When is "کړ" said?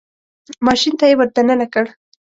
1.73-1.85